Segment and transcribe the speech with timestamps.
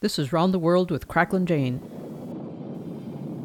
[0.00, 1.80] This is Round the World with Cracklin' Jane.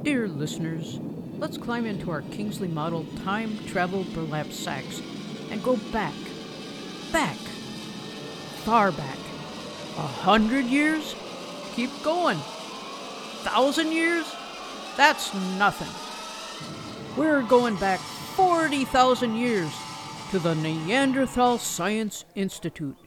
[0.03, 0.99] Dear listeners,
[1.39, 5.01] let's climb into our Kingsley model time travel burlap sacks
[5.49, 6.13] and go back,
[7.11, 7.37] back,
[8.65, 9.17] far back.
[9.97, 11.15] A hundred years?
[11.73, 12.37] Keep going.
[13.41, 14.31] Thousand years?
[14.95, 15.89] That's nothing.
[17.17, 19.73] We're going back 40,000 years
[20.29, 22.97] to the Neanderthal Science Institute,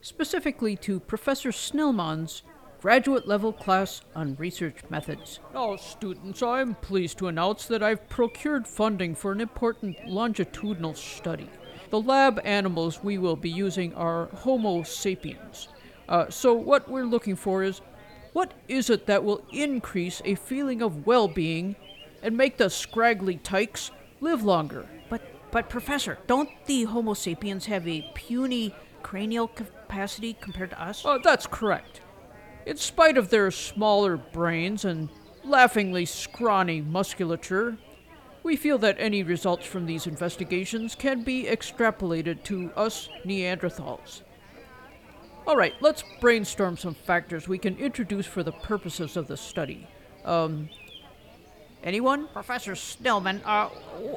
[0.00, 2.44] specifically to Professor Snellman's
[2.84, 5.40] graduate level class on research methods.
[5.54, 11.48] Now, students, I'm pleased to announce that I've procured funding for an important longitudinal study.
[11.88, 15.68] The lab animals we will be using are Homo sapiens.
[16.10, 17.80] Uh, so, what we're looking for is
[18.34, 21.76] what is it that will increase a feeling of well being
[22.22, 24.86] and make the scraggly tykes live longer?
[25.08, 31.02] But, but, Professor, don't the Homo sapiens have a puny cranial capacity compared to us?
[31.02, 32.02] Uh, that's correct.
[32.66, 35.10] In spite of their smaller brains and
[35.44, 37.76] laughingly scrawny musculature,
[38.42, 44.22] we feel that any results from these investigations can be extrapolated to us Neanderthals.
[45.46, 49.86] All right, let's brainstorm some factors we can introduce for the purposes of the study.
[50.24, 50.70] Um,
[51.82, 52.28] anyone?
[52.28, 53.68] Professor Snellman, uh,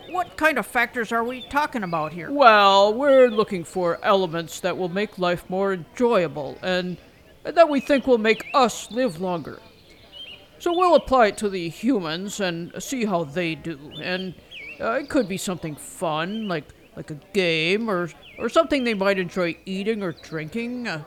[0.10, 2.32] what kind of factors are we talking about here?
[2.32, 6.96] Well, we're looking for elements that will make life more enjoyable and,
[7.48, 9.60] and that we think will make us live longer.
[10.60, 13.80] So we'll apply it to the humans and see how they do.
[14.02, 14.36] And
[14.82, 16.66] uh, it could be something fun, like
[16.98, 20.88] like a game, or or something they might enjoy eating or drinking.
[20.88, 21.04] Uh,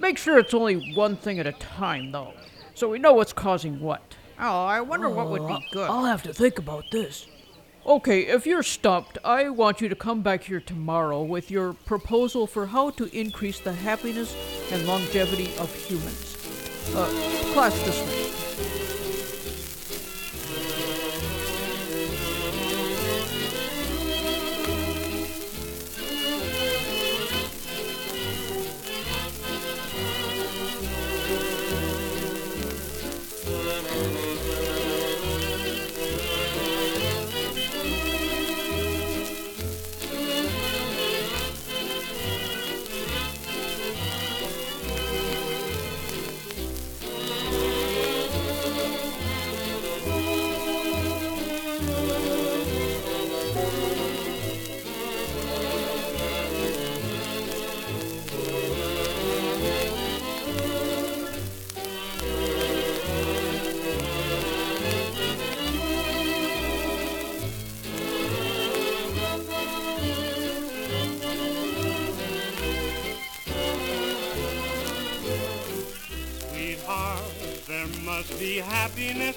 [0.00, 2.34] make sure it's only one thing at a time, though,
[2.74, 4.16] so we know what's causing what.
[4.40, 5.88] Oh, I wonder what would be good.
[5.88, 7.26] I'll have to think about this.
[7.86, 12.46] Okay, if you're stumped, I want you to come back here tomorrow with your proposal
[12.46, 14.36] for how to increase the happiness
[14.70, 16.36] and longevity of humans.
[16.94, 17.06] Uh,
[17.54, 18.89] class dismissed.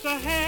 [0.03, 0.42] Happiness ahead.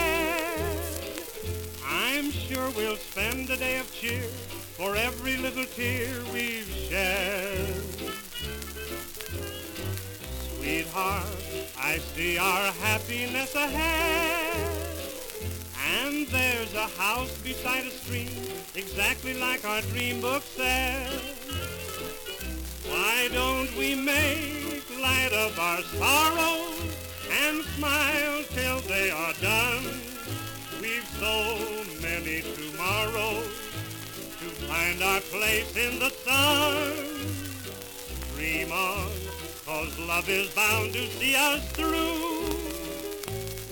[39.85, 42.55] Cause love is bound to see us through.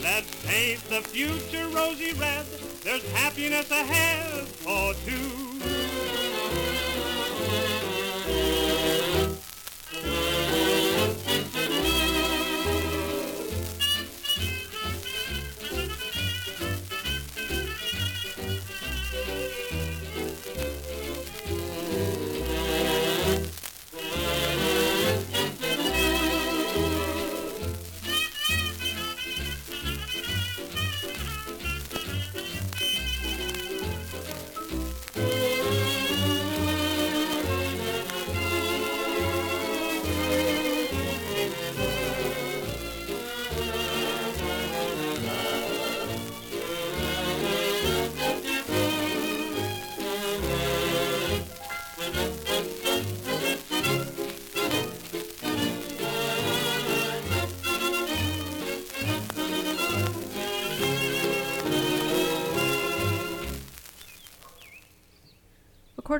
[0.01, 2.45] Let's paint the future rosy red.
[2.83, 5.42] There's happiness ahead for two.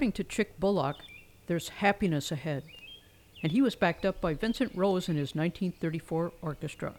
[0.03, 0.97] According to Chick Bullock,
[1.47, 2.63] there's happiness ahead.
[3.41, 6.95] And he was backed up by Vincent Rose and his 1934 orchestra.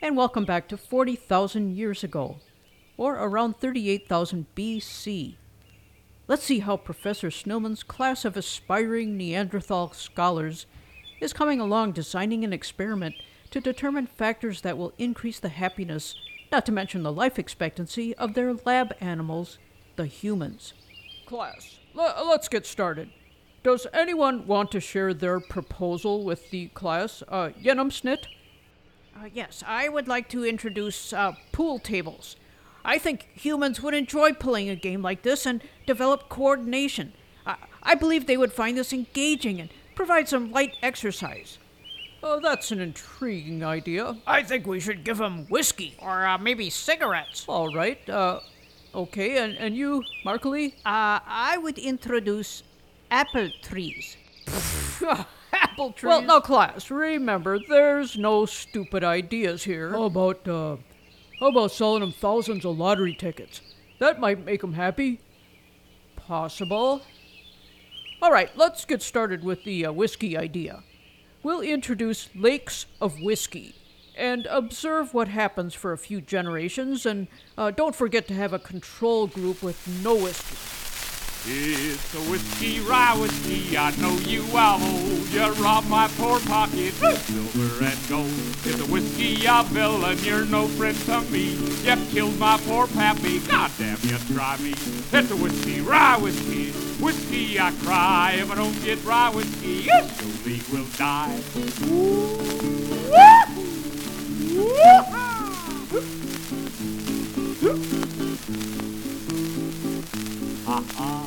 [0.00, 2.36] and welcome back to 40,000 years ago,
[2.96, 5.34] or around 38,000 BC.
[6.28, 10.66] Let's see how Professor Snowman's class of aspiring Neanderthal scholars
[11.20, 13.16] is coming along designing an experiment
[13.50, 16.14] to determine factors that will increase the happiness,
[16.52, 19.58] not to mention the life expectancy, of their lab animals,
[19.96, 20.72] the humans.
[21.26, 23.10] Class, l- let's get started.
[23.62, 27.22] Does anyone want to share their proposal with the class?
[27.28, 27.50] Uh,
[27.90, 28.26] Snit?
[29.16, 32.36] Uh, yes, I would like to introduce uh, pool tables.
[32.84, 37.12] I think humans would enjoy playing a game like this and develop coordination.
[37.44, 41.58] I, I believe they would find this engaging and provide some light exercise.
[42.22, 44.16] Oh, that's an intriguing idea.
[44.26, 47.44] I think we should give them whiskey or uh, maybe cigarettes.
[47.48, 48.08] All right.
[48.08, 48.40] Uh,
[48.98, 50.74] okay, and, and you, Markley?
[50.84, 52.64] Uh, I would introduce
[53.10, 54.16] apple trees.
[55.52, 56.08] apple trees?
[56.08, 59.90] Well, now, class, remember, there's no stupid ideas here.
[59.90, 60.76] How about, uh,
[61.38, 63.60] how about selling them thousands of lottery tickets?
[64.00, 65.20] That might make them happy.
[66.16, 67.02] Possible.
[68.20, 70.82] All right, let's get started with the uh, whiskey idea.
[71.44, 73.74] We'll introduce lakes of whiskey
[74.18, 78.58] and observe what happens for a few generations, and uh, don't forget to have a
[78.58, 80.56] control group with no whiskey.
[81.46, 85.00] It's a whiskey, rye whiskey, I know you I'll well.
[85.30, 88.26] You robbed my poor pocket, silver and gold.
[88.64, 91.54] It's a whiskey, a villain, you're no friend to me.
[91.84, 94.74] You killed my poor pappy, goddamn you try me.
[95.12, 98.34] It's a whiskey, rye whiskey, whiskey I cry.
[98.38, 101.40] If I don't get rye whiskey, you surely will die.
[110.66, 111.24] Uh-uh.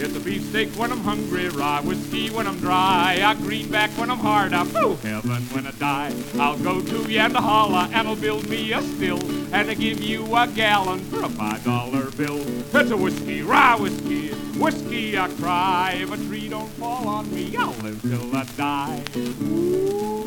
[0.00, 4.18] It's a beefsteak when I'm hungry, rye whiskey when I'm dry, a greenback when I'm
[4.18, 6.14] hard up, oh heaven when I die.
[6.38, 9.20] I'll go to Yandahala and I'll build me a still,
[9.52, 12.40] and I'll give you a gallon for a five dollar bill.
[12.74, 14.28] It's a whiskey, rye whiskey,
[14.58, 15.96] whiskey I cry.
[16.00, 20.17] If a tree don't fall on me, I'll live till I die.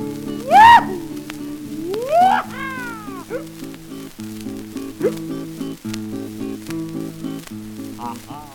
[7.99, 8.47] Uh-huh.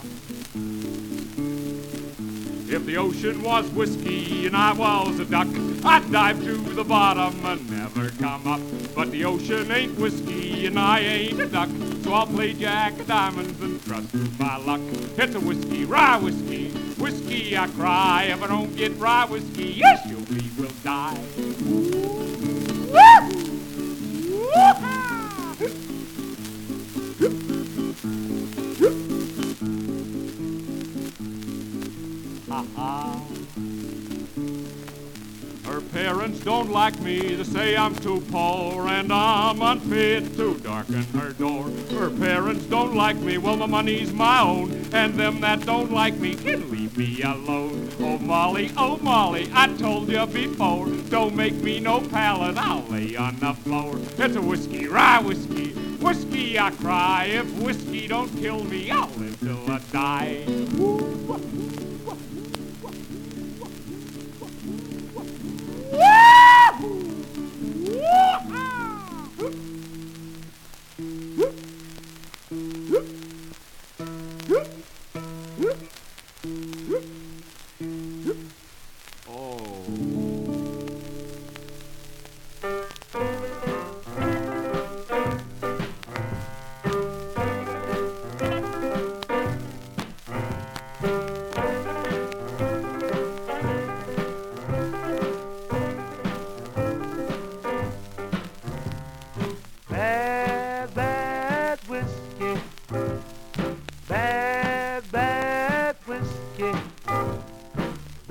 [2.68, 5.46] If the ocean was whiskey and I was a duck,
[5.84, 8.60] I'd dive to the bottom and never come up.
[8.94, 11.68] But the ocean ain't whiskey and I ain't a duck,
[12.02, 14.80] so I'll play Jack of Diamonds and trust to my luck.
[15.16, 18.24] It's a whiskey, rye whiskey, whiskey I cry.
[18.30, 21.18] If I don't get rye whiskey, yes, we will die.
[36.46, 41.68] Don't like me, they say I'm too poor and I'm unfit to darken her door.
[41.90, 46.14] Her parents don't like me, well, the money's my own, and them that don't like
[46.18, 47.90] me can leave me alone.
[47.98, 53.16] Oh, Molly, oh, Molly, I told you before, don't make me no pallet, I'll lay
[53.16, 53.96] on the floor.
[54.16, 57.24] It's a whiskey, rye whiskey, whiskey I cry.
[57.24, 61.65] If whiskey don't kill me, I'll live till I die.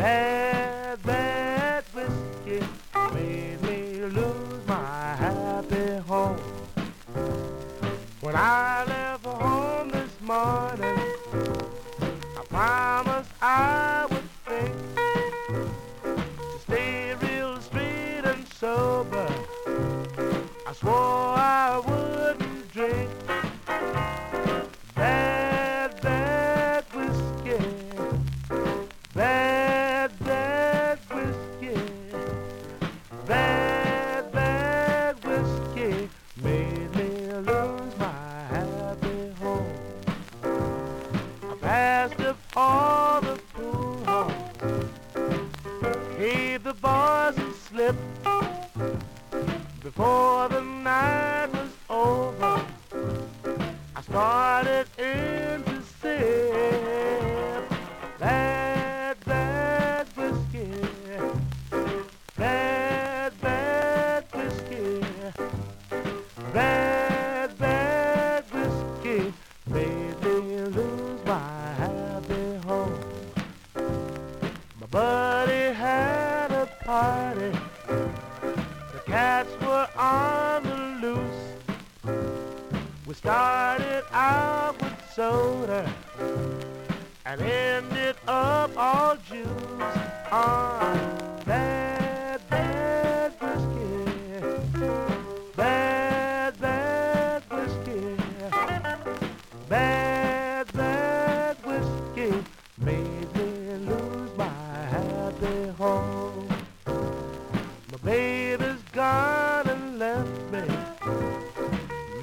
[0.06, 0.55] Bad,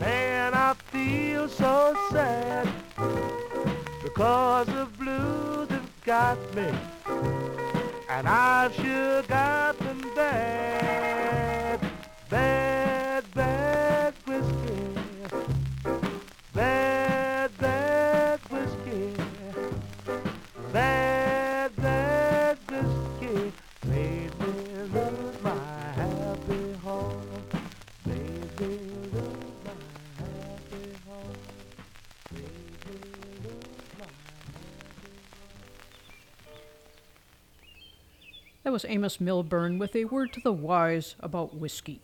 [0.00, 2.68] Man, I feel so sad
[4.02, 6.70] because the blues have got me.
[8.08, 10.61] And I've sure got them bad,
[38.82, 42.00] was Amos Milburn with a word to the wise about whiskey.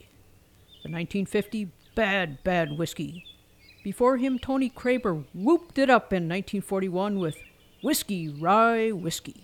[0.84, 3.24] The 1950 Bad Bad Whiskey.
[3.82, 7.36] Before him, Tony Kraber whooped it up in 1941 with
[7.82, 9.42] Whiskey Rye Whiskey.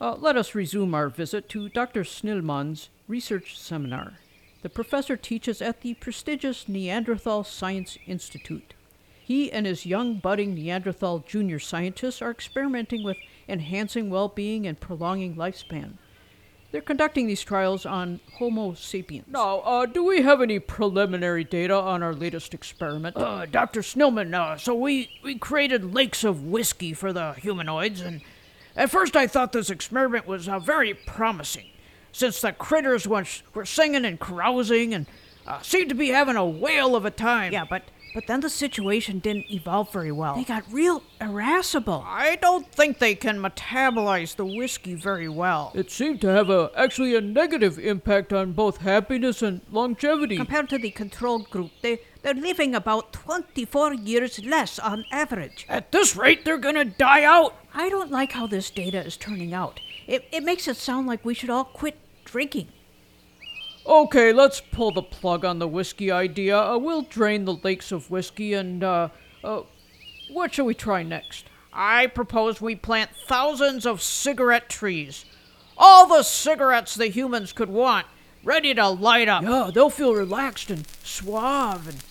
[0.00, 2.02] Uh, let us resume our visit to Dr.
[2.02, 4.14] Snillman's research seminar.
[4.62, 8.74] The professor teaches at the prestigious Neanderthal Science Institute.
[9.22, 14.80] He and his young budding Neanderthal junior scientists are experimenting with enhancing well being and
[14.80, 15.98] prolonging lifespan.
[16.70, 19.26] They're conducting these trials on Homo sapiens.
[19.28, 23.16] Now, uh, do we have any preliminary data on our latest experiment?
[23.16, 23.80] Uh, Dr.
[23.80, 28.20] Snillman, uh, so we, we created lakes of whiskey for the humanoids, and
[28.76, 31.66] at first I thought this experiment was uh, very promising,
[32.12, 35.06] since the critters was, were singing and carousing and
[35.46, 37.54] uh, seemed to be having a whale of a time.
[37.54, 37.84] Yeah, but
[38.14, 40.34] but then the situation didn't evolve very well.
[40.36, 42.04] They got real irascible.
[42.06, 45.72] I don't think they can metabolize the whiskey very well.
[45.74, 50.36] It seemed to have a, actually a negative impact on both happiness and longevity.
[50.36, 55.66] Compared to the control group, they they're living about 24 years less on average.
[55.68, 57.54] At this rate, they're gonna die out.
[57.72, 59.80] I don't like how this data is turning out.
[60.06, 62.68] It it makes it sound like we should all quit drinking.
[63.88, 66.58] Okay, let's pull the plug on the whiskey idea.
[66.58, 69.08] Uh, we'll drain the lakes of whiskey and, uh,
[69.42, 69.62] uh,
[70.30, 71.46] what shall we try next?
[71.72, 75.24] I propose we plant thousands of cigarette trees.
[75.78, 78.06] All the cigarettes the humans could want,
[78.44, 79.42] ready to light up.
[79.42, 82.04] Yeah, they'll feel relaxed and suave and.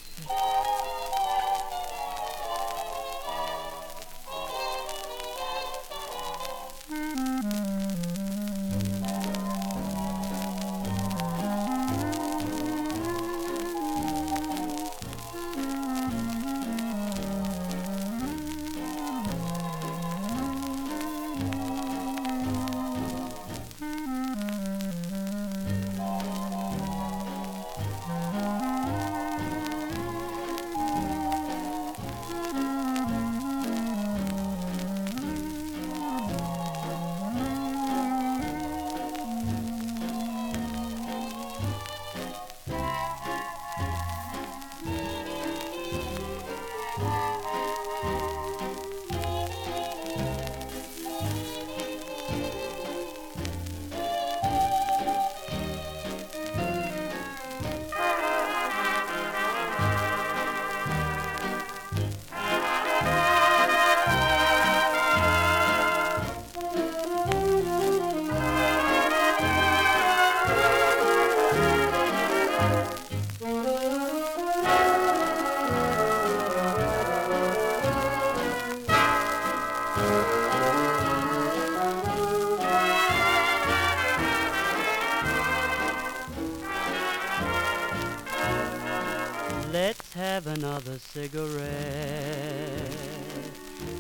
[90.18, 91.70] Have another cigarette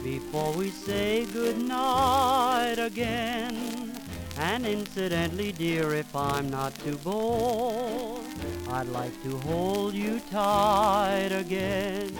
[0.04, 3.92] before we say goodnight again.
[4.40, 8.26] And incidentally, dear, if I'm not too bored,
[8.70, 12.18] I'd like to hold you tight again.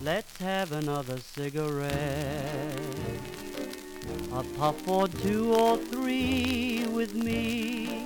[0.00, 1.92] Let's have another cigarette.
[4.32, 8.04] A puff or two or three with me.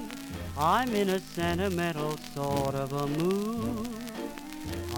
[0.58, 4.05] I'm in a sentimental sort of a mood.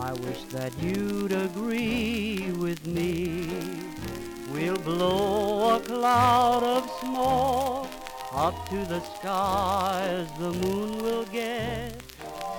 [0.00, 3.50] I wish that you'd agree with me.
[4.52, 7.88] We'll blow a cloud of smoke
[8.32, 10.28] up to the skies.
[10.38, 12.00] The moon will get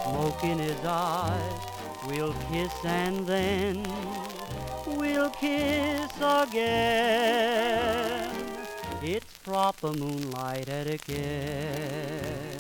[0.03, 1.61] smoke in his eyes.
[2.07, 3.87] We'll kiss and then
[4.85, 7.49] we'll kiss again.
[9.01, 12.58] It's proper moonlight etiquette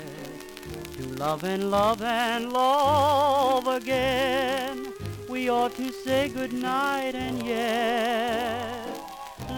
[0.99, 4.91] to love and love and love again.
[5.29, 8.85] We ought to say goodnight and yet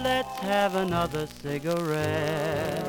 [0.04, 2.86] let's have another cigarette.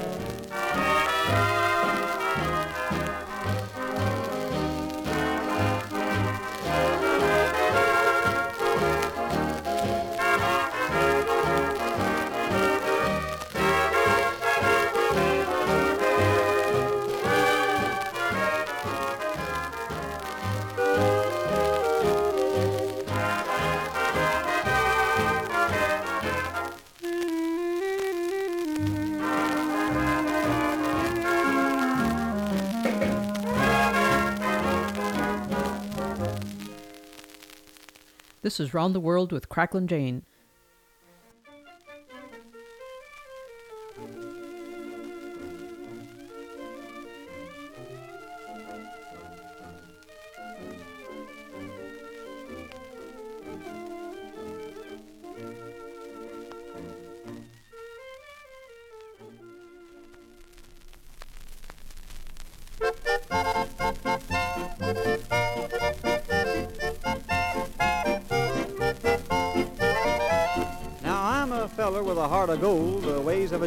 [38.42, 40.24] This is Round the World with Cracklin' Jane.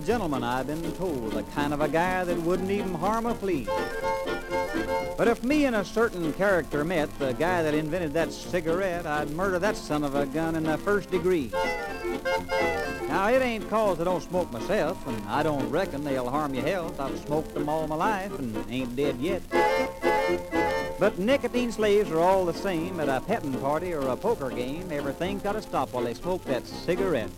[0.06, 3.66] Gentleman I've been told, the kind of a guy that wouldn't even harm a flea.
[5.18, 9.32] But if me and a certain character met, the guy that invented that cigarette, I'd
[9.32, 11.50] murder that son of a gun in the first degree.
[13.08, 16.66] Now it ain't cause I don't smoke myself, and I don't reckon they'll harm your
[16.66, 17.00] health.
[17.00, 19.42] I've smoked them all my life and ain't dead yet.
[21.00, 24.92] But nicotine slaves are all the same at a petting party or a poker game.
[24.92, 27.32] Everything's got to stop while they smoke that cigarette.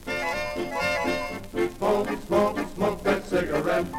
[1.87, 3.89] Smoke, smoke, smoke that cigarette.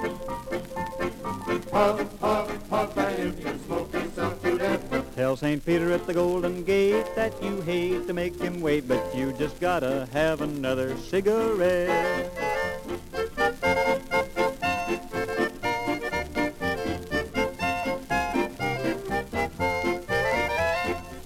[1.71, 5.15] Puff, puff, puff, and if you smoke yourself to death.
[5.17, 5.65] Tell St.
[5.65, 9.59] Peter at the Golden Gate that you hate to make him wait, but you just
[9.59, 12.31] gotta have another cigarette.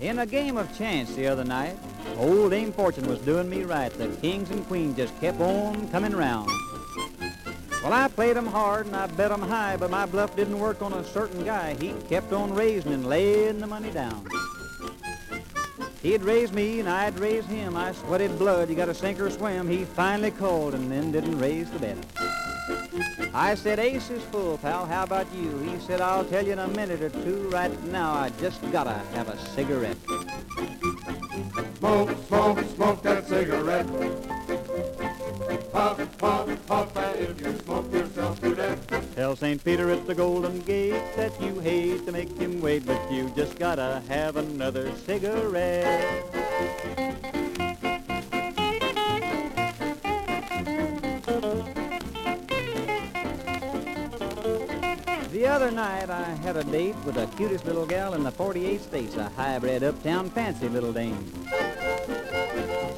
[0.00, 1.76] In a game of chance the other night,
[2.16, 3.92] old Dame Fortune was doing me right.
[3.92, 6.50] The kings and queens just kept on coming round.
[7.82, 10.82] Well, I played 'em hard and I bet 'em high, but my bluff didn't work
[10.82, 11.74] on a certain guy.
[11.80, 14.26] He kept on raising and laying the money down.
[16.02, 17.76] He'd raise me and I'd raise him.
[17.76, 18.68] I sweated blood.
[18.68, 19.68] You got to sink or swim.
[19.68, 21.96] He finally called and then didn't raise the bet.
[23.34, 24.84] I said, Ace is full, pal.
[24.84, 25.58] How about you?
[25.58, 27.48] He said, I'll tell you in a minute or two.
[27.50, 29.96] Right now, I just gotta have a cigarette.
[31.92, 33.86] Smoke, smoke, smoke that cigarette.
[35.70, 39.14] Puff, puff, puff, and if you smoke yourself to death.
[39.14, 39.62] Tell St.
[39.62, 43.58] Peter at the Golden Gate that you hate to make him wait, but you just
[43.58, 46.24] gotta have another cigarette.
[55.30, 58.80] The other night I had a date with the cutest little gal in the 48
[58.80, 61.18] states, a hybrid uptown fancy little dame.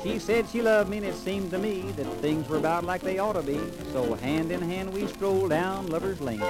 [0.03, 3.03] She said she loved me and it seemed to me that things were about like
[3.03, 3.61] they ought to be,
[3.93, 6.43] so hand in hand we strolled down Lover's Lane.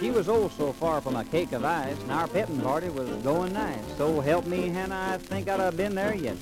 [0.00, 3.08] She was oh so far from a cake of ice, and our petting party was
[3.22, 3.80] going nice.
[3.96, 6.36] So help me, Hannah, I think I'd have been there yet.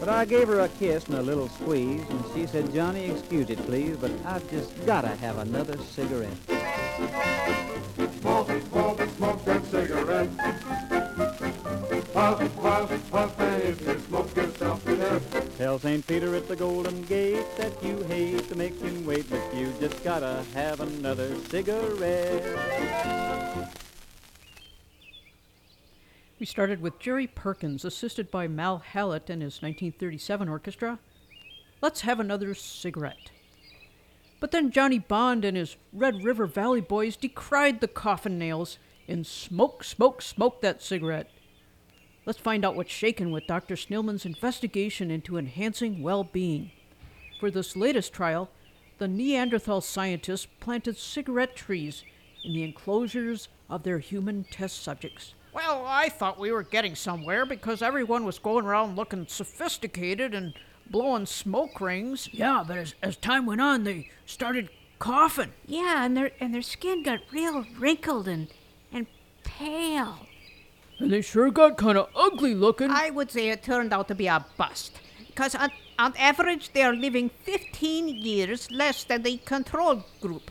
[0.00, 3.48] But I gave her a kiss and a little squeeze, and she said, Johnny, excuse
[3.48, 6.36] it, please, but I've just gotta have another cigarette.
[8.20, 10.28] Smoke, smoke, smoke that cigarette.
[12.24, 15.58] Puff, puff, puff, and if you smoke yourself to death.
[15.58, 16.06] Tell St.
[16.06, 20.02] Peter at the Golden Gate that you hate to make him wait, but you just
[20.02, 23.68] gotta have another cigarette.
[26.40, 30.98] We started with Jerry Perkins, assisted by Mal Hallett and his 1937 orchestra.
[31.82, 33.32] Let's have another cigarette.
[34.40, 39.26] But then Johnny Bond and his Red River Valley boys decried the coffin nails and
[39.26, 41.28] smoke, smoke, smoke that cigarette.
[42.26, 43.76] Let's find out what's shaken with Dr.
[43.76, 46.70] Snillman's investigation into enhancing well being.
[47.38, 48.50] For this latest trial,
[48.98, 52.04] the Neanderthal scientists planted cigarette trees
[52.42, 55.34] in the enclosures of their human test subjects.
[55.52, 60.54] Well, I thought we were getting somewhere because everyone was going around looking sophisticated and
[60.90, 62.28] blowing smoke rings.
[62.32, 65.52] Yeah, but as, as time went on, they started coughing.
[65.66, 68.48] Yeah, and their and their skin got real wrinkled and
[68.92, 69.06] and
[69.44, 70.26] pale.
[70.98, 72.90] And they sure got kind of ugly looking.
[72.90, 74.92] I would say it turned out to be a bust.
[75.26, 80.50] Because on, on average, they are living 15 years less than the control group.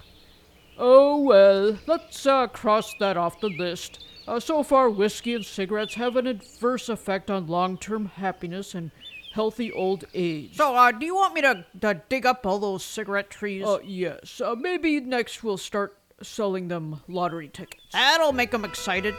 [0.78, 4.06] Oh well, let's uh, cross that off the list.
[4.28, 8.92] Uh, so far, whiskey and cigarettes have an adverse effect on long term happiness and
[9.34, 10.56] healthy old age.
[10.56, 13.66] So, uh, do you want me to, to dig up all those cigarette trees?
[13.66, 14.42] Uh, yes.
[14.42, 17.84] Uh, maybe next we'll start selling them lottery tickets.
[17.92, 19.16] That'll make them excited.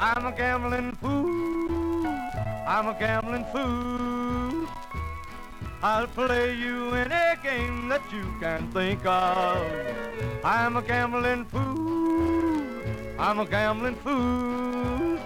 [0.00, 2.06] I'm a gambling fool.
[2.68, 4.68] I'm a gambling fool.
[5.82, 9.60] I'll play you any game that you can think of.
[10.44, 12.80] I'm a gambling fool.
[13.18, 15.18] I'm a gambling fool.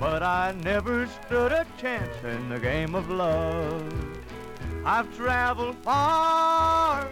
[0.00, 3.92] But I never stood a chance in the game of love.
[4.86, 7.06] I've traveled far.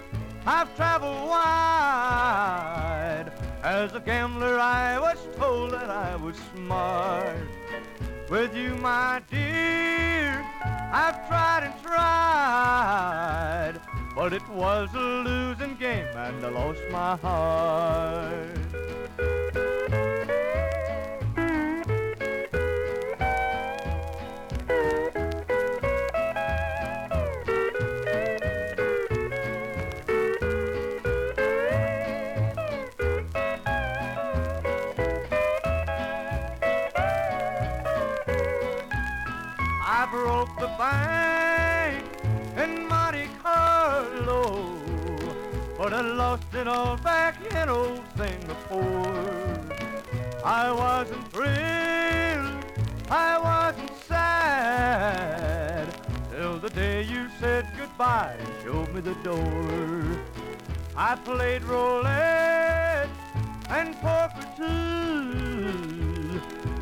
[0.47, 3.31] I've traveled wide.
[3.63, 7.37] As a gambler, I was told that I was smart.
[8.29, 10.45] With you, my dear,
[10.93, 13.75] I've tried and tried.
[14.17, 18.62] But it was a losing game, and I lost my heart.
[39.95, 42.03] I broke the bank
[42.57, 44.79] in Monte Carlo,
[45.77, 49.61] but I lost it all back in old Singapore.
[50.43, 52.65] I wasn't thrilled,
[53.11, 55.95] I wasn't sad,
[56.31, 60.19] till the day you said goodbye and showed me the door.
[60.97, 63.11] I played roulette
[63.69, 66.02] and poker too.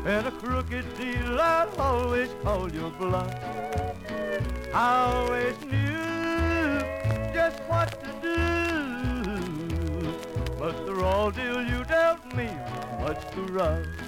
[0.03, 3.31] In a crooked deal, I'd always call your bluff.
[4.73, 6.81] I always knew
[7.31, 8.35] just what to do.
[10.57, 12.49] But the raw deal you dealt me
[12.99, 14.00] was much too rough.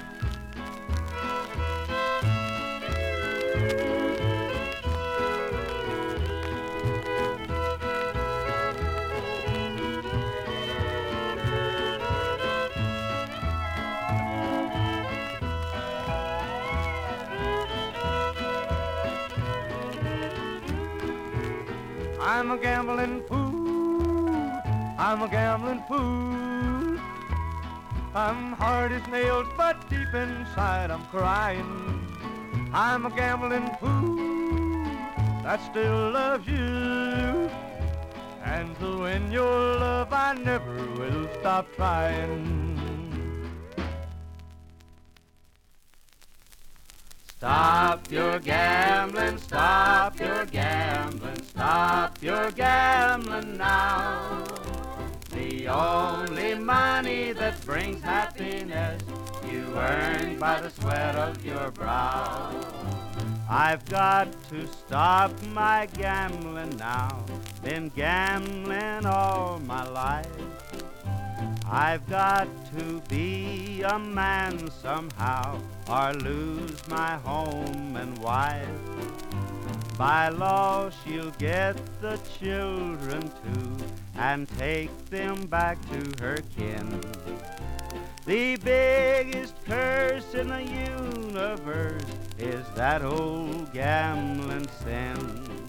[22.43, 24.61] I'm a gambling fool.
[24.97, 26.99] I'm a gambling fool.
[28.13, 32.05] I'm hard as nails, but deep inside I'm crying.
[32.73, 34.83] I'm a gambling fool
[35.43, 37.49] that still loves you.
[38.43, 42.72] And to win your love, I never will stop trying.
[47.43, 54.45] Stop your gambling, stop your gambling, stop your gambling now.
[55.29, 59.03] The only money that brings happiness
[59.51, 62.55] you earn by the sweat of your brow.
[63.49, 67.25] I've got to stop my gambling now.
[67.61, 70.52] Been gambling all my life.
[71.69, 72.47] I've got
[72.77, 78.67] to be a man somehow or lose my home and wife.
[79.97, 87.01] By law, she'll get the children too and take them back to her kin.
[88.25, 92.05] The biggest curse in the universe
[92.37, 95.62] is that old gambling sin.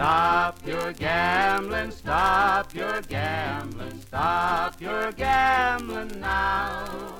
[0.00, 7.12] Stop your gambling, stop your gambling, stop your gambling now.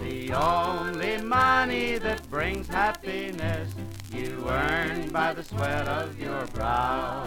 [0.00, 3.72] The only money that brings happiness
[4.12, 7.24] you earn by the sweat of your brow.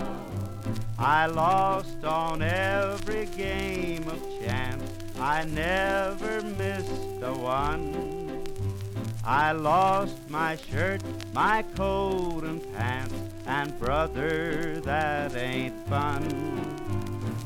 [0.99, 4.91] I lost on every game of chance.
[5.17, 8.24] I never missed a one.
[9.27, 11.01] I lost my shirt,
[11.33, 13.15] my coat and pants,
[13.47, 16.29] and brother, that ain't fun.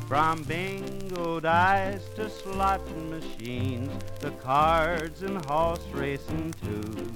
[0.05, 7.13] From bingo dice to slot machines, the cards and horse racing too.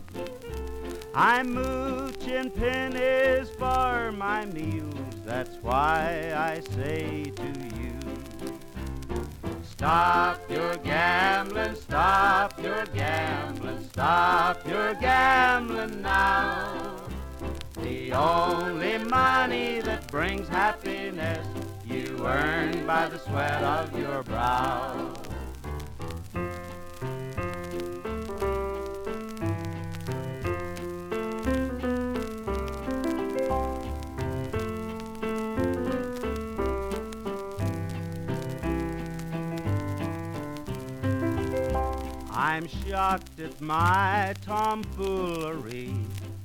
[1.14, 4.96] I'm mooching pennies for my meals,
[5.26, 7.44] that's why I say to
[7.82, 8.03] you.
[9.78, 17.02] Stop your gambling, stop your gambling, stop your gambling now.
[17.82, 21.46] The only money that brings happiness
[21.86, 25.12] you earn by the sweat of your brow.
[42.36, 45.94] I'm shocked at my tomfoolery.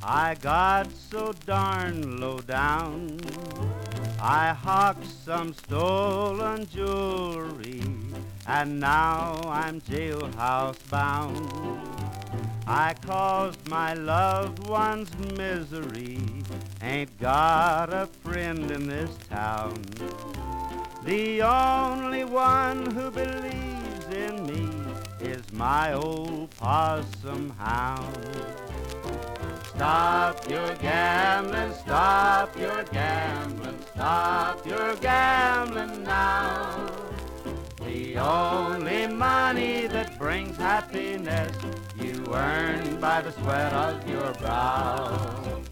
[0.03, 3.19] I got so darn low down.
[4.21, 7.83] I hawked some stolen jewelry,
[8.47, 11.51] and now I'm jailhouse bound.
[12.67, 16.21] I caused my loved one's misery,
[16.83, 19.83] ain't got a friend in this town.
[21.05, 24.78] The only one who believes in me
[25.49, 28.29] is my old possum hound.
[29.75, 36.91] Stop your gambling, stop your gambling, stop your gambling now.
[37.85, 41.57] The only money that brings happiness
[42.01, 45.63] you earn by the sweat of your brow.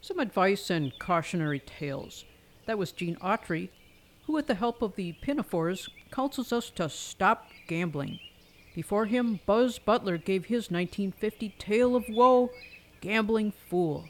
[0.00, 2.24] Some advice and cautionary tales.
[2.66, 3.70] That was Gene Autry,
[4.26, 8.20] who, with the help of the Pinafores, counsels us to stop gambling.
[8.74, 12.50] Before him, Buz Butler gave his 1950 Tale of Woe,
[13.00, 14.04] Gambling Fool.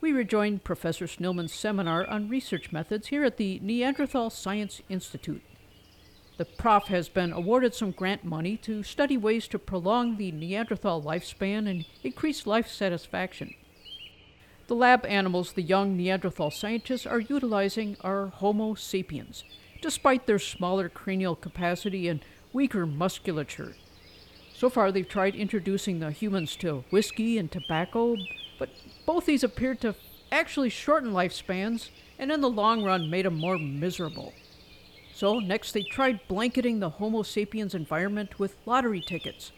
[0.00, 5.42] We rejoined Professor Snillman's seminar on research methods here at the Neanderthal Science Institute.
[6.38, 11.02] The prof has been awarded some grant money to study ways to prolong the Neanderthal
[11.02, 13.54] lifespan and increase life satisfaction.
[14.66, 19.44] The lab animals the young Neanderthal scientists are utilizing are Homo sapiens,
[19.82, 23.74] despite their smaller cranial capacity and weaker musculature.
[24.54, 28.16] So far, they've tried introducing the humans to whiskey and tobacco,
[28.58, 28.70] but
[29.04, 29.94] both these appeared to
[30.30, 34.32] actually shorten lifespans and in the long run made them more miserable.
[35.12, 39.52] So, next, they tried blanketing the Homo sapiens environment with lottery tickets.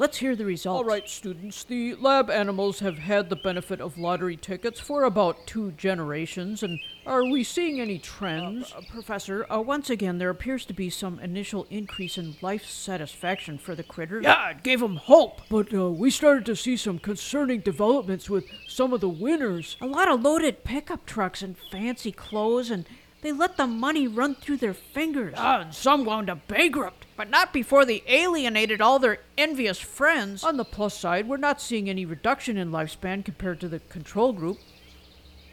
[0.00, 0.78] Let's hear the results.
[0.78, 1.64] All right, students.
[1.64, 6.78] The lab animals have had the benefit of lottery tickets for about two generations, and
[7.04, 8.72] are we seeing any trends?
[8.72, 13.58] Uh, Professor, uh, once again, there appears to be some initial increase in life satisfaction
[13.58, 14.22] for the critters.
[14.22, 15.42] Yeah, it gave them hope.
[15.50, 19.76] But uh, we started to see some concerning developments with some of the winners.
[19.80, 22.86] A lot of loaded pickup trucks and fancy clothes, and
[23.20, 25.34] they let the money run through their fingers.
[25.36, 26.97] Ah, and some wound up bankrupt.
[27.18, 30.44] But not before they alienated all their envious friends.
[30.44, 34.32] On the plus side, we're not seeing any reduction in lifespan compared to the control
[34.32, 34.58] group.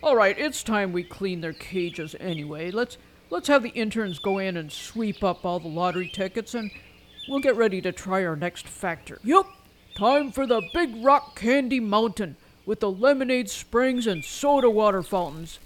[0.04, 2.70] All right, it's time we clean their cages anyway.
[2.70, 3.00] Let's
[3.32, 6.70] let's have the interns go in and sweep up all the lottery tickets and
[7.28, 9.20] we'll get ready to try our next factor.
[9.24, 9.48] Yup.
[9.98, 15.58] Time for the Big Rock Candy Mountain with the lemonade springs and soda water fountains.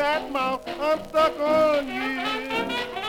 [0.00, 2.99] Fat mouth, I'm stuck on you.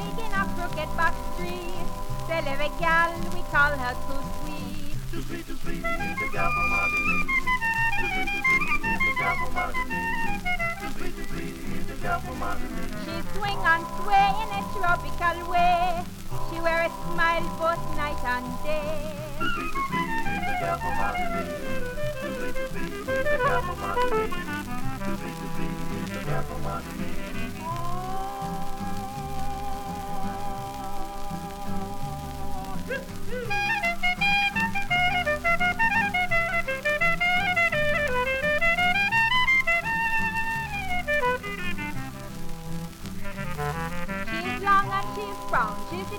[0.00, 1.84] Imagine in a crooked back street,
[2.26, 4.96] there live a gal, we call her too sweet.
[5.12, 7.28] Too sweet, too sweet, the gal from Martinique.
[8.00, 8.64] Too sweet, too sweet,
[8.96, 10.40] the gal from Martinique.
[10.80, 12.96] Too sweet, too sweet, the gal from Martinique.
[13.04, 16.00] She swing and sway in a tropical way.
[16.48, 19.04] She wear a smile both night and day.
[19.36, 20.08] Too sweet, too sweet,
[20.48, 21.60] the gal from Martinique.
[22.24, 24.32] Too sweet, too sweet, the gal from Martinique.
[25.04, 25.76] Too sweet, too sweet,
[26.08, 27.29] the gal from Martinique.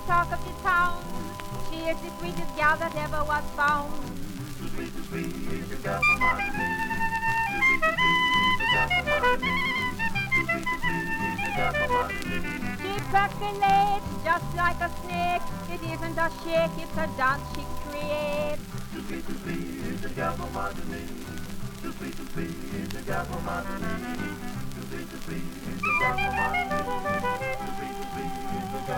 [0.06, 1.02] Talk of the town.
[1.70, 3.92] She is the sweetest gal that ever was found.
[12.80, 15.42] She percolates just like a snake.
[15.70, 18.62] It isn't a shake, it's a dance she creates.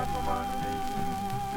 [0.04, 0.83] From Martinique.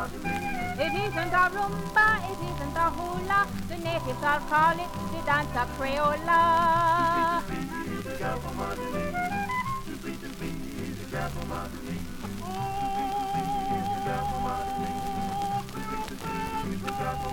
[0.00, 3.46] It isn't a rumba, it isn't a hula.
[3.68, 7.42] The natives all call it the dance of Crayola.
[16.72, 17.26] Too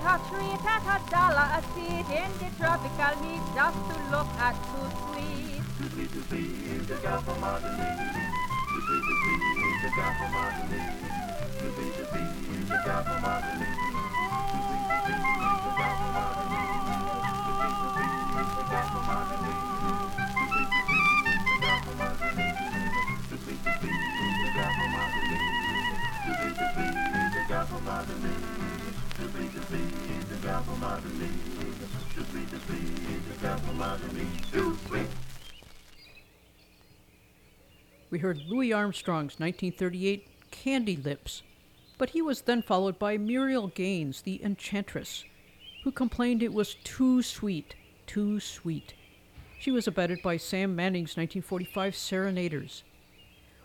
[0.00, 4.30] it a treat at a dollar a seat in the tropical heat just to look
[4.40, 5.60] at too sweet.
[5.76, 6.46] Too sweet to see
[6.88, 8.00] the gal from Martinique.
[8.70, 9.36] Too sweet to see
[9.82, 10.96] the gal from Martinique.
[11.60, 12.26] Too sweet to see
[12.64, 13.78] the gal from Martinique.
[14.50, 16.80] Too sweet to see the gal from Martinique.
[16.80, 18.08] Too sweet to see
[18.56, 20.19] the gal from Martinique.
[29.70, 29.82] Sweet
[32.14, 32.58] to see the
[34.88, 35.06] sweet.
[38.10, 41.44] We heard Louis Armstrong's 1938 Candy Lips,
[41.98, 45.24] but he was then followed by Muriel Gaines, the Enchantress,
[45.84, 47.76] who complained it was too sweet,
[48.08, 48.94] too sweet.
[49.60, 52.82] She was abetted by Sam Manning's 1945 Serenaders.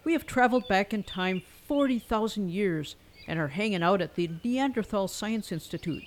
[0.04, 2.96] We have traveled back in time 40,000 years
[3.28, 6.04] and are hanging out at the Neanderthal Science Institute.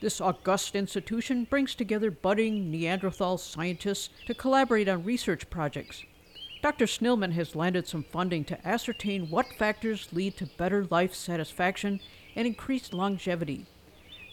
[0.00, 6.04] This august institution brings together budding Neanderthal scientists to collaborate on research projects.
[6.60, 6.86] Dr.
[6.86, 12.00] Snillman has landed some funding to ascertain what factors lead to better life satisfaction
[12.36, 13.66] and increased longevity.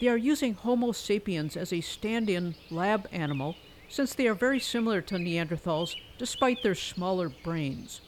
[0.00, 3.56] They are using Homo sapiens as a stand in lab animal
[3.88, 8.00] since they are very similar to Neanderthals despite their smaller brains.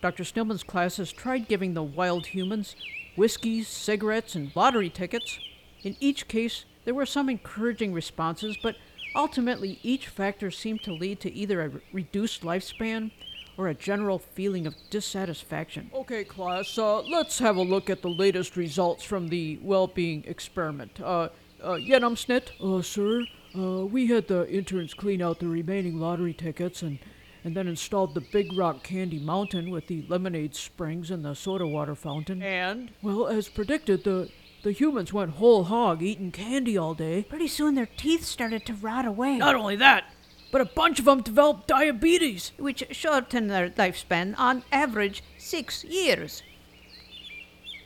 [0.00, 0.24] Dr.
[0.24, 2.74] Snillman's classes tried giving the wild humans
[3.16, 5.38] whiskeys, cigarettes, and lottery tickets.
[5.82, 8.76] In each case, there were some encouraging responses, but
[9.14, 13.10] ultimately each factor seemed to lead to either a re- reduced lifespan
[13.58, 15.90] or a general feeling of dissatisfaction.
[15.94, 21.00] Okay, class, uh, let's have a look at the latest results from the well-being experiment.
[21.00, 21.28] Uh,
[21.62, 22.50] uh, Yenam Snit?
[22.60, 23.24] Uh, sir,
[23.56, 26.98] uh, we had the interns clean out the remaining lottery tickets and,
[27.44, 31.66] and then installed the Big Rock Candy Mountain with the lemonade springs and the soda
[31.66, 32.42] water fountain.
[32.42, 32.92] And?
[33.02, 34.30] Well, as predicted, the
[34.62, 37.24] the humans went whole hog eating candy all day.
[37.28, 39.36] Pretty soon their teeth started to rot away.
[39.36, 40.04] Not only that,
[40.52, 42.52] but a bunch of them developed diabetes.
[42.58, 46.44] which shortened their lifespan on average six years.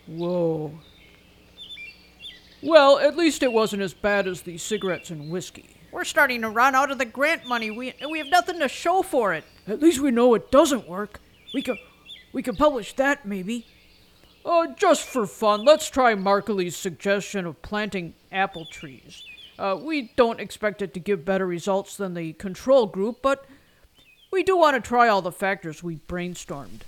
[0.07, 0.81] Whoa.
[2.63, 5.76] Well, at least it wasn't as bad as the cigarettes and whiskey.
[5.97, 7.71] We're starting to run out of the grant money.
[7.71, 9.45] We, we have nothing to show for it.
[9.67, 11.21] At least we know it doesn't work.
[11.55, 11.79] We could,
[12.35, 13.67] we could publish that, maybe.
[14.45, 19.23] Uh, just for fun, let's try Markley's suggestion of planting apple trees.
[19.59, 23.47] Uh, we don't expect it to give better results than the control group, but
[24.31, 26.83] we do want to try all the factors we brainstormed.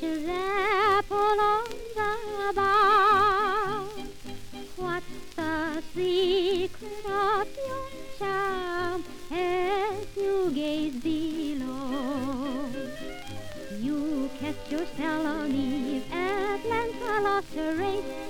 [0.00, 3.88] precious apple on the bough.
[4.76, 7.88] What's the secret of your
[8.18, 12.70] charm as you gaze below?
[13.78, 18.29] You catch your salon eve at length, lost a race.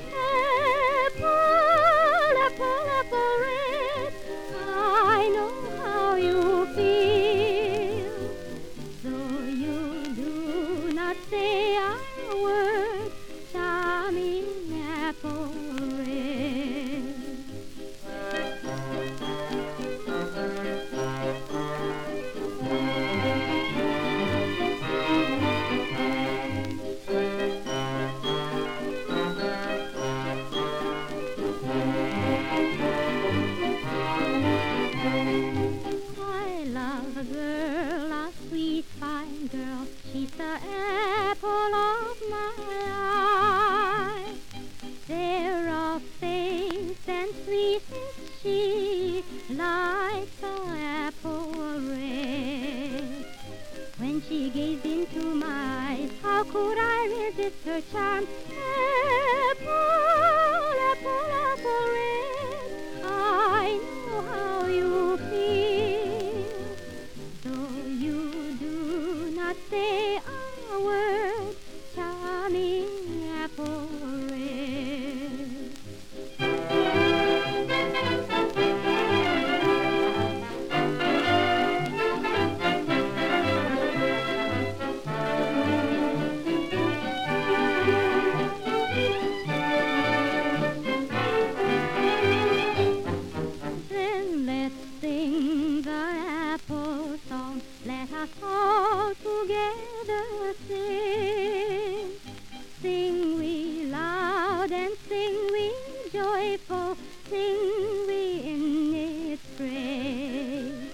[106.12, 106.96] joyful
[107.28, 108.94] sing we in
[109.32, 110.90] its praise.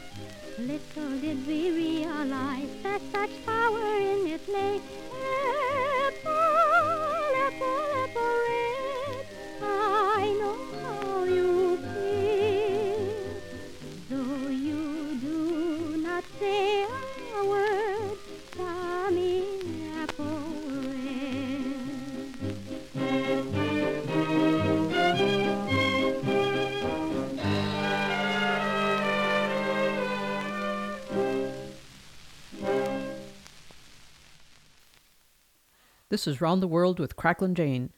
[0.59, 4.81] Little did we realize that such power in it lay.
[36.17, 37.93] This is Round the World with Cracklin' Jane.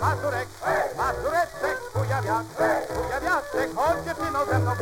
[0.00, 0.48] Mazurek,
[3.74, 4.72] chodź dziewczyno ze mną.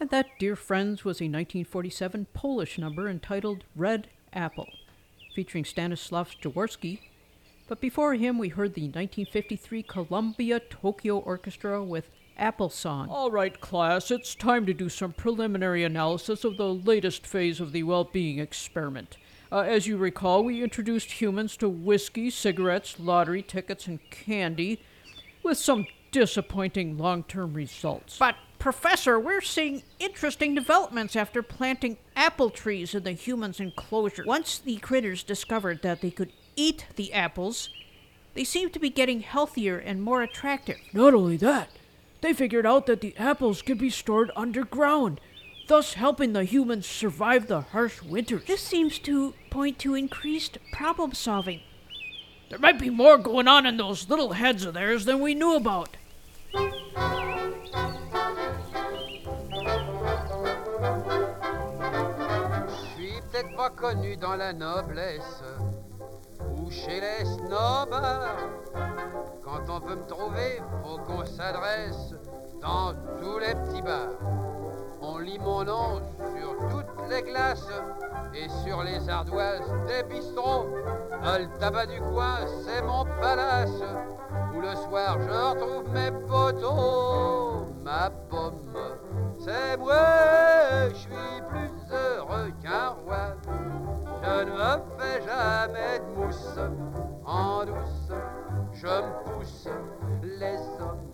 [0.00, 4.68] And that, dear friends, was a 1947 Polish number entitled Red Apple,
[5.34, 7.00] featuring Stanislav Jaworski.
[7.68, 13.08] But before him, we heard the 1953 Columbia Tokyo Orchestra with Apple Song.
[13.10, 17.72] All right, class, it's time to do some preliminary analysis of the latest phase of
[17.72, 19.16] the well being experiment.
[19.50, 24.80] Uh, as you recall, we introduced humans to whiskey, cigarettes, lottery tickets, and candy,
[25.42, 28.18] with some disappointing long term results.
[28.18, 34.24] But, Professor, we're seeing interesting developments after planting apple trees in the human's enclosure.
[34.26, 37.70] Once the critters discovered that they could eat the apples,
[38.34, 40.76] they seemed to be getting healthier and more attractive.
[40.92, 41.70] Not only that,
[42.20, 45.20] they figured out that the apples could be stored underground,
[45.68, 48.44] thus helping the humans survive the harsh winters.
[48.46, 51.60] This seems to point to increased problem solving.
[52.50, 55.54] There might be more going on in those little heads of theirs than we knew
[55.54, 55.96] about.
[56.54, 56.58] Je
[62.94, 65.42] suis peut-être pas connu dans la noblesse
[66.70, 67.94] chez les snobs.
[69.42, 72.14] Quand on veut me trouver, faut qu'on s'adresse
[72.60, 74.18] dans tous les petits bars.
[75.00, 77.68] On lit mon nom sur toutes les glaces
[78.34, 80.66] et sur les ardoises des bistrots.
[81.22, 83.82] Le tabac du coin, c'est mon palace
[84.54, 87.68] où le soir je retrouve mes poteaux.
[87.82, 88.76] Ma pomme,
[89.38, 93.36] c'est moi, je suis plus heureux qu'un roi.
[100.22, 101.08] Les hommes.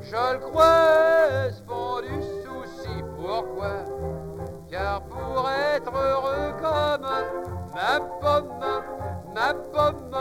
[0.00, 3.02] Je le crois, font du souci.
[3.16, 3.84] Pourquoi?
[4.70, 7.06] Car pour être heureux comme
[7.74, 8.82] ma pomme,
[9.34, 10.16] ma pomme,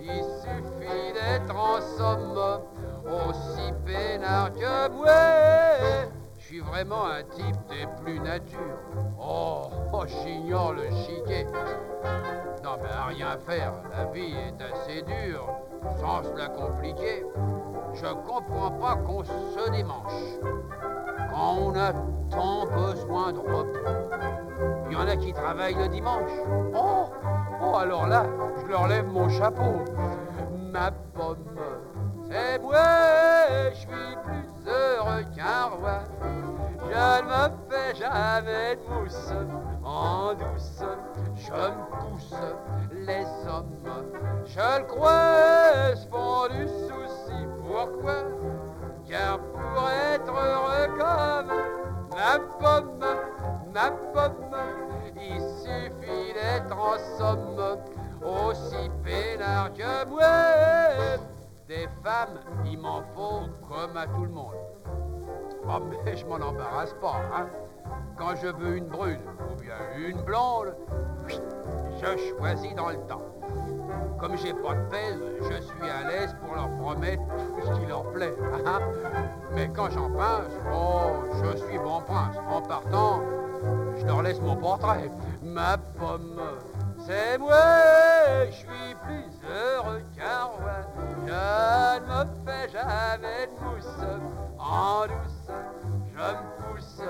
[0.00, 2.60] il suffit d'être en somme
[3.06, 6.08] aussi peinard que moi.
[6.38, 8.78] Je suis vraiment un type des plus nature.
[9.18, 11.46] Oh, oh j'ignore le chiquet.
[12.62, 15.48] Non mais à rien faire, la vie est assez dure,
[16.00, 17.24] sans se la compliquer.
[17.94, 20.38] Je comprends pas qu'on se démanche
[21.30, 21.92] quand on a
[22.30, 23.78] tant besoin de repos.
[24.86, 26.30] Il y en a qui travaillent le dimanche.
[26.74, 27.06] Oh,
[27.62, 28.24] oh alors là,
[28.62, 29.84] je leur lève mon chapeau.
[30.72, 31.44] Ma pomme,
[32.28, 32.76] c'est moi,
[33.70, 36.00] je suis plus heureux qu'un roi.
[36.80, 39.32] Je ne me fais jamais de mousse
[39.84, 40.82] en douce.
[41.46, 42.34] Je me pousse
[42.90, 43.84] les hommes.
[44.46, 47.38] Je le crois, se font du souci.
[47.66, 48.24] Pourquoi?
[49.08, 51.52] Car pour être heureux comme
[52.10, 53.04] ma pomme,
[53.74, 54.56] ma pomme,
[55.16, 57.78] il suffit d'être en somme
[58.22, 61.24] aussi peinard que moi.
[61.68, 64.54] Des femmes, il m'en faut comme à tout le monde.
[65.66, 67.46] Oh, mais je m'en embarrasse pas, hein.
[68.18, 70.74] Quand je veux une brune ou bien une blonde,
[71.26, 73.22] je choisis dans le temps.
[74.20, 77.86] Comme j'ai pas de pèse, je suis à l'aise pour leur promettre tout ce qui
[77.86, 78.34] leur plaît.
[78.66, 78.80] hein.
[79.54, 82.36] Mais quand j'en pince, oh, je suis bon prince.
[82.50, 83.20] En partant,
[83.96, 85.10] je leur laisse mon portrait.
[85.42, 86.40] Ma pomme,
[87.06, 87.56] c'est moi,
[88.46, 90.72] je suis plus heureux qu'un roi.
[92.84, 94.04] Jamais de mousse
[94.58, 95.50] en douce.
[96.12, 96.32] Je me
[96.62, 97.00] pousse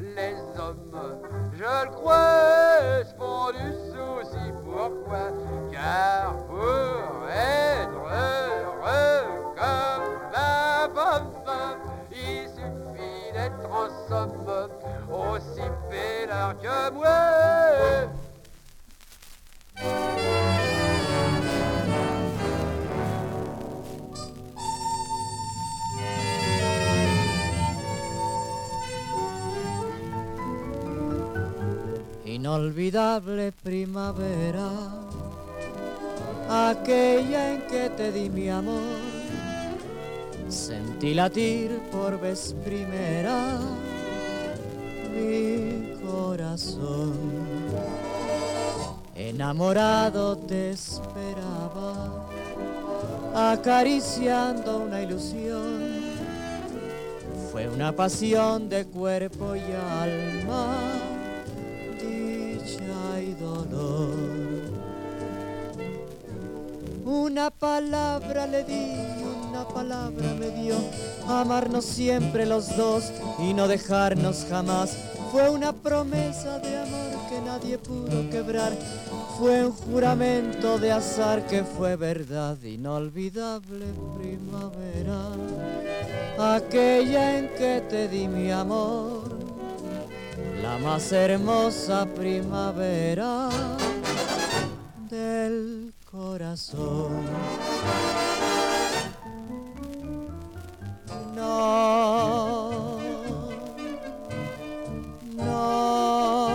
[0.00, 1.00] les hommes,
[1.52, 4.44] je le crois, se font du souci.
[4.64, 5.30] Pourquoi
[32.58, 34.68] Inolvidable primavera,
[36.50, 38.98] aquella en que te di mi amor,
[40.48, 43.60] sentí latir por vez primera
[45.14, 47.14] mi corazón.
[49.14, 52.26] enamorado te esperaba,
[53.52, 56.08] acariciando una ilusión.
[57.52, 61.07] Fue una pasión de cuerpo y alma,
[67.04, 68.92] Una palabra le di,
[69.48, 70.76] una palabra me dio,
[71.26, 74.96] amarnos siempre los dos y no dejarnos jamás.
[75.30, 78.72] Fue una promesa de amor que nadie pudo quebrar,
[79.38, 83.86] fue un juramento de azar que fue verdad, inolvidable
[84.18, 85.20] primavera,
[86.56, 89.37] aquella en que te di mi amor,
[90.68, 93.48] la más hermosa primavera
[95.08, 97.24] del corazón.
[101.34, 102.98] No,
[105.36, 106.50] no,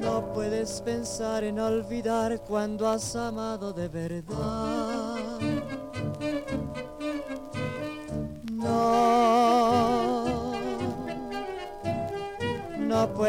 [0.00, 5.73] no puedes pensar en olvidar cuando has amado de verdad.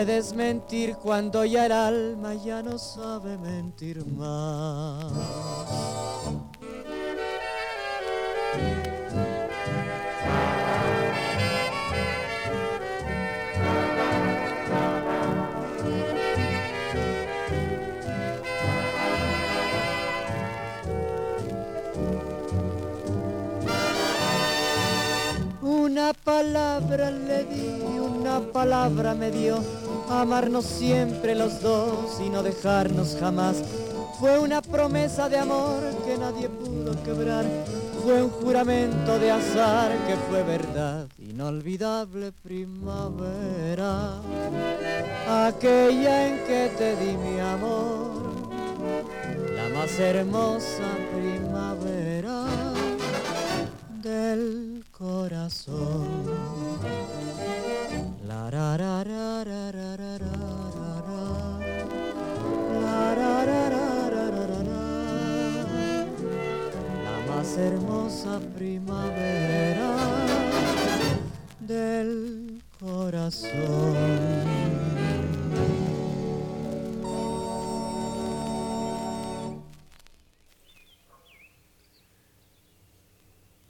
[0.06, 5.12] Puedes mentir cuando ya el alma ya no sabe mentir más.
[25.64, 29.64] Una palabra le di, una palabra me dio,
[30.10, 33.64] amarnos siempre los dos y no dejarnos jamás.
[34.20, 37.46] Fue una promesa de amor que nadie pudo quebrar,
[38.02, 44.22] fue un juramento de azar que fue verdad, inolvidable primavera,
[45.28, 48.50] aquella en que te di mi amor,
[49.54, 50.84] la más hermosa
[51.14, 52.46] primavera
[54.02, 56.15] del corazón.
[67.58, 69.96] Hermosa primavera
[71.66, 73.96] del corazón.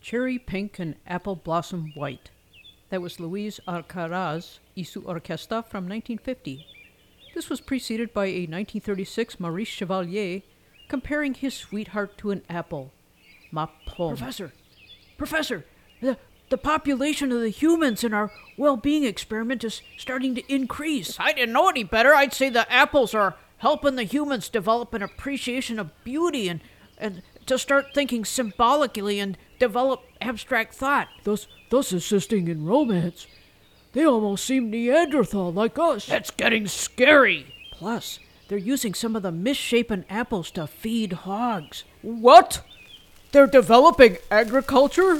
[0.01, 2.31] Cherry Pink and Apple Blossom White.
[2.89, 6.65] That was Luis Arcaraz y su Orquesta from 1950.
[7.35, 10.41] This was preceded by a 1936 Maurice Chevalier
[10.87, 12.91] comparing his sweetheart to an apple.
[13.51, 13.67] Ma.
[13.95, 14.53] Professor,
[15.17, 15.65] Professor,
[16.01, 16.17] the,
[16.49, 21.11] the population of the humans in our well being experiment is starting to increase.
[21.11, 24.93] If I didn't know any better, I'd say the apples are helping the humans develop
[24.93, 26.61] an appreciation of beauty and,
[26.97, 31.07] and to start thinking symbolically and develop abstract thought.
[31.23, 33.27] Thus, thus assisting in romance.
[33.93, 36.07] They almost seem Neanderthal like us.
[36.07, 37.55] That's getting scary.
[37.71, 41.85] Plus, they're using some of the misshapen apples to feed hogs.
[42.01, 42.61] What?
[43.35, 45.19] They're developing agriculture?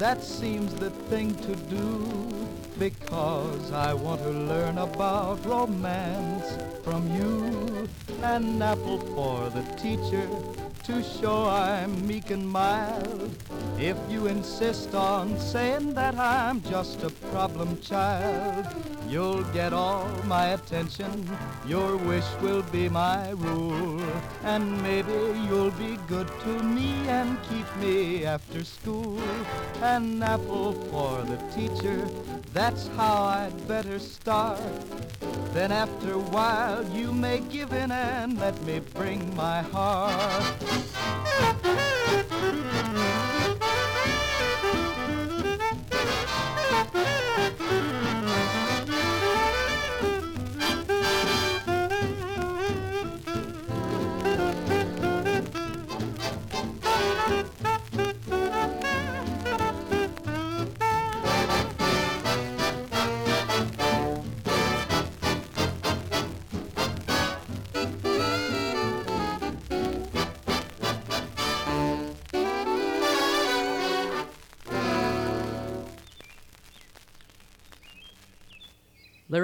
[0.00, 1.86] That seems the thing to do.
[2.78, 7.86] Because I want to learn about romance from you.
[8.22, 10.26] An apple for the teacher,
[10.84, 13.30] to show I'm meek and mild.
[13.80, 18.66] If you insist on saying that I'm just a problem child,
[19.08, 21.26] you'll get all my attention.
[21.66, 24.04] Your wish will be my rule.
[24.44, 25.16] And maybe
[25.48, 29.18] you'll be good to me and keep me after school.
[29.80, 32.06] An apple for the teacher,
[32.52, 34.60] that's how I'd better start.
[35.54, 40.60] Then after a while you may give in and let me bring my heart.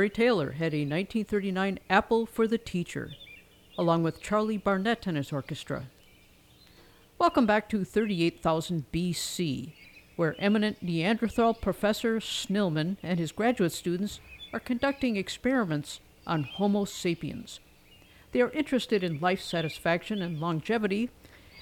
[0.06, 3.10] Larry Taylor had a 1939 Apple for the Teacher,
[3.76, 5.88] along with Charlie Barnet and his orchestra.
[7.18, 9.72] Welcome back to 38,000 BC,
[10.14, 14.20] where eminent Neanderthal Professor Snillman and his graduate students
[14.52, 17.58] are conducting experiments on Homo sapiens.
[18.30, 21.10] They are interested in life satisfaction and longevity,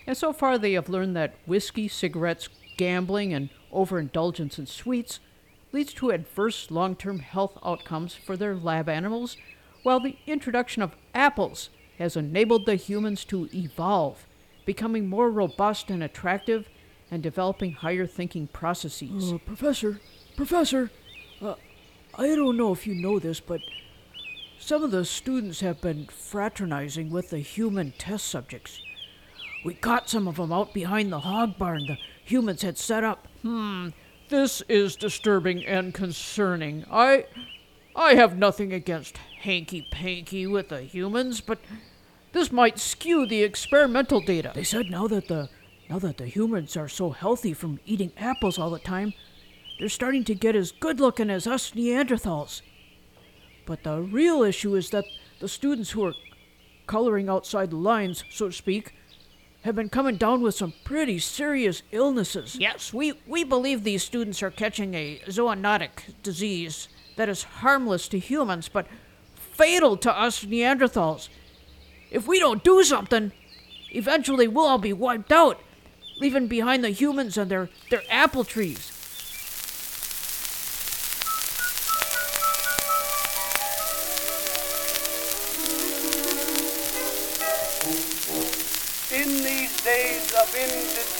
[0.07, 5.19] and so far they have learned that whiskey, cigarettes, gambling, and overindulgence in sweets
[5.75, 9.37] leads to adverse long term health outcomes for their lab animals,
[9.83, 11.69] while the introduction of apples
[11.99, 14.27] has enabled the humans to evolve,
[14.65, 16.69] becoming more robust and attractive
[17.11, 19.33] and developing higher thinking processes.
[19.33, 20.01] Uh, professor,
[20.37, 20.91] Professor,
[21.41, 21.55] uh,
[22.17, 23.61] I don't know if you know this, but
[24.59, 28.81] some of the students have been fraternizing with the human test subjects.
[29.65, 33.29] We caught some of them out behind the hog barn the humans had set up.
[33.43, 33.91] Hmm,
[34.35, 36.85] this is disturbing and concerning.
[36.91, 37.27] I
[37.95, 41.61] I have nothing against hanky panky with the humans, but
[42.33, 44.51] this might skew the experimental data.
[44.55, 45.49] They said now that the
[45.89, 49.13] now that the humans are so healthy from eating apples all the time,
[49.79, 52.63] they're starting to get as good looking as us Neanderthals.
[53.67, 55.05] But the real issue is that
[55.41, 56.15] the students who are
[56.87, 58.95] coloring outside the lines, so to speak,
[59.65, 62.57] have been coming down with some pretty serious illnesses.
[62.61, 68.19] Yes, we, we believe these students are catching a zoonotic disease that is harmless to
[68.19, 68.87] humans but
[69.35, 71.31] fatal to us Neanderthals.
[72.11, 73.33] If we don't do something,
[73.91, 75.59] eventually we'll all be wiped out,
[76.21, 78.94] leaving behind the humans and their, their apple trees.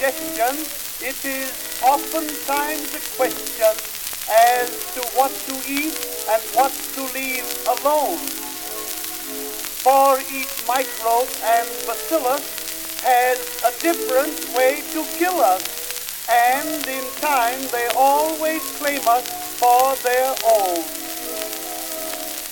[0.05, 0.57] Indigestion,
[1.01, 3.73] it is oftentimes a question
[4.29, 5.97] as to what to eat
[6.29, 7.45] and what to leave
[7.81, 8.19] alone.
[9.81, 12.45] For each microbe and bacillus
[13.03, 15.65] has a different way to kill us,
[16.29, 20.85] and in time they always claim us for their own.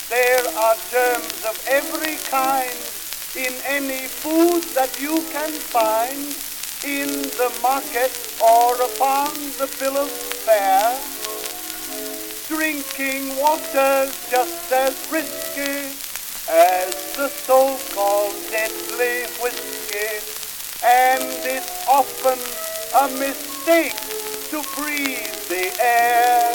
[0.09, 2.77] There are germs of every kind
[3.35, 6.52] in any food that you can find
[6.85, 8.11] in the market
[8.43, 10.99] or upon the bill of fare.
[12.49, 15.95] Drinking water's just as risky
[16.51, 20.21] as the so-called deadly whiskey,
[20.85, 22.39] and it's often
[22.99, 23.97] a mistake
[24.51, 26.53] to breathe the air.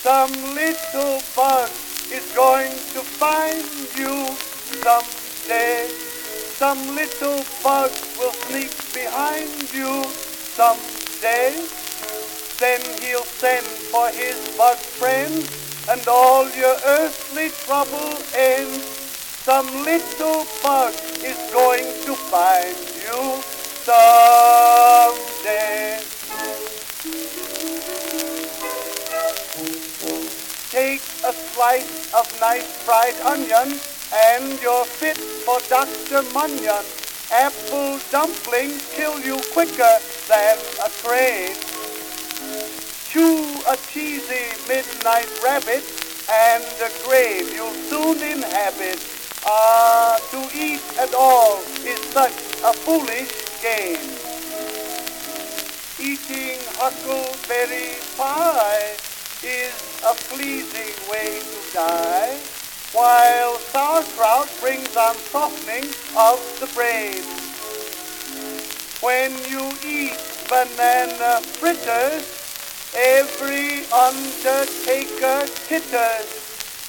[0.00, 1.68] Some little bug
[2.10, 3.64] is going to find
[3.96, 4.34] you
[4.82, 6.03] someday.
[6.54, 10.04] Some little bug will sneak behind you
[10.54, 11.50] someday.
[12.60, 15.50] Then he'll send for his bug friends
[15.90, 18.84] and all your earthly trouble ends.
[19.42, 20.94] Some little bug
[21.24, 23.42] is going to find you
[23.82, 24.94] someday.
[30.70, 33.80] Take a slice of nice fried onion
[34.14, 36.22] and you're fit for Dr.
[36.30, 36.84] Munyon.
[37.32, 39.96] Apple dumplings kill you quicker
[40.28, 41.50] than a train.
[43.10, 45.82] Chew a cheesy midnight rabbit
[46.30, 49.02] and a grave you'll soon inhabit.
[49.46, 54.04] Ah, to eat at all is such a foolish game.
[55.98, 58.94] Eating huckleberry pie
[59.42, 59.74] is
[60.06, 62.53] a pleasing way to die
[62.94, 65.84] while sauerkraut brings on softening
[66.16, 67.22] of the brain.
[69.02, 70.16] When you eat
[70.48, 72.22] banana fritters,
[72.94, 76.28] every undertaker titters,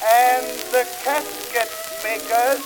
[0.05, 1.71] and the casket
[2.03, 2.61] makers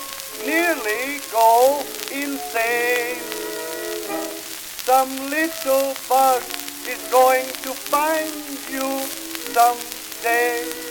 [0.46, 1.82] nearly go
[2.12, 3.24] insane.
[4.84, 6.44] Some little bug
[6.88, 8.34] is going to find
[8.70, 9.00] you
[9.54, 10.89] someday.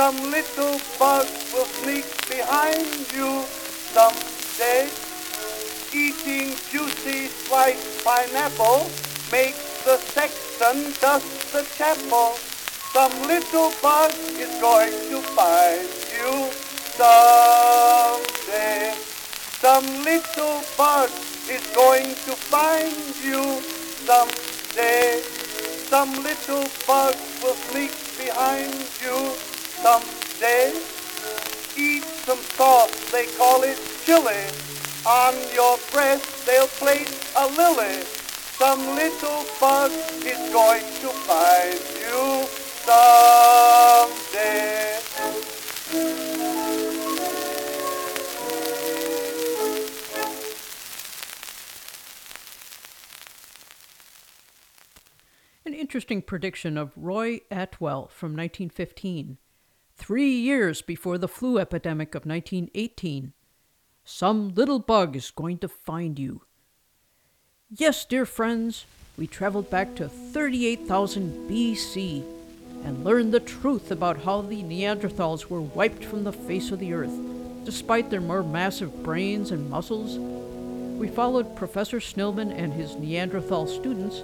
[0.00, 3.44] Some little bug will sneak behind you
[3.92, 4.88] someday.
[5.92, 8.88] Eating juicy sliced pineapple
[9.30, 12.32] makes the sexton dust the chapel.
[12.96, 15.86] Some little bug is going to find
[16.16, 16.48] you
[16.96, 18.94] someday.
[19.60, 21.10] Some little bug
[21.46, 23.60] is going to find you
[24.08, 25.20] someday.
[25.92, 28.72] Some little bug will sneak behind
[29.04, 29.49] you
[29.82, 30.72] someday.
[31.76, 34.44] Eat some sauce, they call it chili.
[35.06, 38.02] On your breast they'll place a lily.
[38.60, 39.90] Some little bug
[40.24, 42.46] is going to find you
[42.84, 44.20] someday.
[55.64, 59.38] An interesting prediction of Roy Atwell from 1915,
[60.00, 63.34] three years before the flu epidemic of 1918.
[64.02, 66.40] Some little bug is going to find you.
[67.70, 68.86] Yes, dear friends,
[69.18, 72.24] we traveled back to 38,000 BC
[72.82, 76.94] and learned the truth about how the Neanderthals were wiped from the face of the
[76.94, 77.12] earth,
[77.66, 80.16] despite their more massive brains and muscles.
[80.98, 84.22] We followed Professor Snillman and his Neanderthal students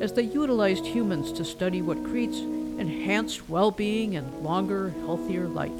[0.00, 2.38] as they utilized humans to study what creates
[2.78, 5.70] enhanced well being and longer, healthier life.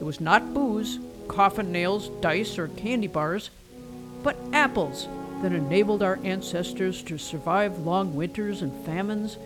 [0.00, 3.50] It was not booze, coffin nails, dice, or candy bars,
[4.22, 5.08] but apples
[5.42, 9.36] that enabled our ancestors to survive long winters and famines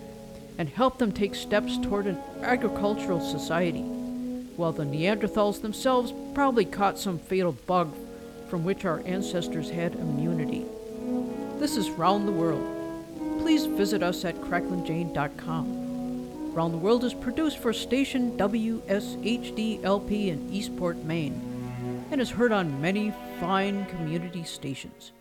[0.59, 3.82] and helped them take steps toward an agricultural society,
[4.57, 7.94] while the Neanderthals themselves probably caught some fatal bug
[8.48, 10.66] from which our ancestors had immunity.
[11.59, 12.66] This is Round the World.
[13.40, 15.82] Please visit us at cracklinjane.com.
[16.53, 22.78] Round the World is produced for station WSHDLP in Eastport, Maine, and is heard on
[22.78, 25.12] many fine community stations.